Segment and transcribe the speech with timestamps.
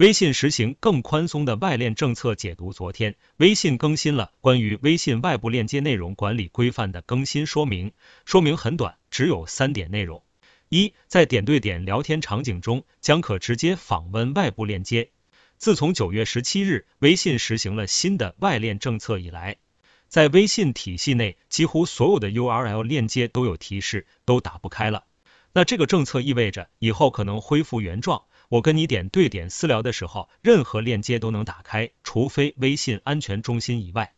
[0.00, 2.72] 微信实行更宽松的外链政策解读。
[2.72, 7.92] 昨天，微信更新了关于微信外部链接内容管理规范的更新说明，
[8.24, 10.22] 说明很短，只有三点内容：
[10.70, 15.10] 一，在点对点聊天场景中将可直接访问外部链接。
[15.58, 19.58] 自从九月十七日微信实行了新的外链政策以来，
[20.08, 25.04] 在微信体系内，几乎所有的 URL 链接都有提示，都打不开了。
[25.52, 28.22] 那这个政策意味着以后可能恢复原状。
[28.50, 34.12] 我跟你点对点私聊的时候，任何链接都能打开，除非微信安全中心以外。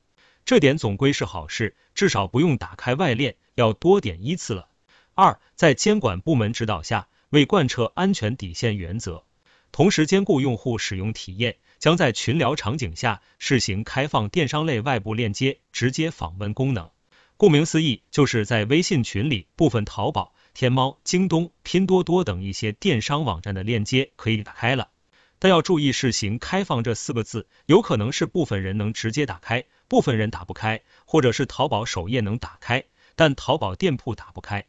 [0.47, 4.71] 这点总归是好事，至少不用打开外链，要多点一次了。
[5.15, 9.25] 二，在监管部门指导下，为贯彻安全底线原则，
[9.71, 16.89] 同时兼顾用户使用体验，将在群聊场景下试行开放电商类外部链接直接访问功能。
[17.37, 20.33] 顾名思义，就是在微信群里部分淘宝。
[20.55, 24.91] 天猫、京东、拼多多等一些电商网站的链接可以打开了，
[25.39, 32.85] 但要注意试行开放这四个字，有可能是部分人能直接打开，部分人打不开，或者是淘宝首页能打开，
[33.17, 34.67] 但淘宝店铺打不开，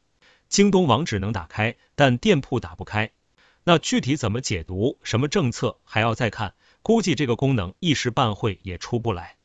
[0.47, 3.11] 京东网址能打开，但店铺打不开。
[3.65, 9.36] 那具体怎么解读，什么政策还要再看，估计这个功能一时半会也出不来。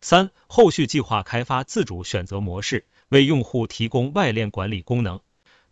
[0.00, 5.20] 三、后续计划开发自主选择模式，为用户提供外链管理功能。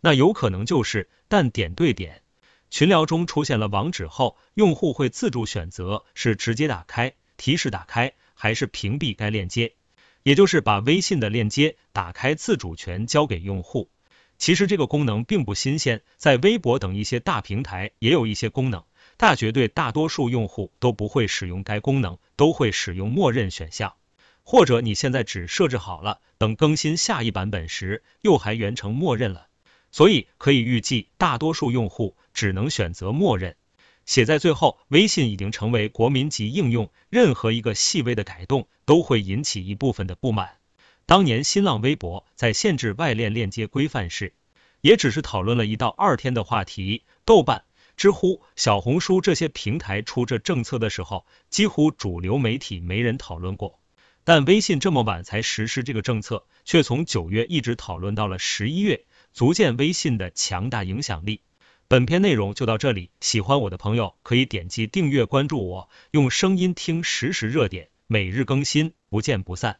[0.01, 2.21] 那有可能就是，但点对点
[2.69, 9.73] 群聊中出现了网址后，用户会自主选择是直接打开提示打开，还是屏蔽该链接，
[10.23, 13.89] 也就是把微信的链接打开自主权交给用户。
[14.37, 18.83] 其实这个功能并不新鲜，在微博等一些大平台也有一些功能，
[19.17, 23.95] 大绝对大多数用户都不会使用该功能，都会使用默认选项，
[24.43, 29.46] 或者你现在只设置好了，等更新下一版本时又还原成默认了。
[29.97, 33.55] 所以可以预计，大多数用户只能选择默认。
[34.05, 40.57] 写在最后，微信已经成为国民级应用，任何一个细微的改动都会引起一部分的不满。
[41.07, 44.35] 当年新浪微博在限制外链链接规范时，
[44.81, 47.01] 也只是讨论了一到二天的话题。
[47.25, 47.63] 豆瓣、
[47.95, 53.79] 知乎、小红书这些平台出这政策的时候，几乎主流媒体没人讨论过。
[54.23, 59.05] 但微信这么晚才实施这个政策，却从九月一直讨论到了十一月。
[59.37, 61.41] 足见微信的强大影响力。
[61.87, 69.77] 本篇内容就到这里，喜欢我的朋友可以点击订阅关注我，用声音听实时热点，每日更新，不见不散。